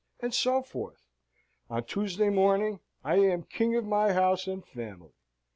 [0.19, 1.05] and so forth.
[1.69, 5.13] On Tuesday morning I am king of my house and family.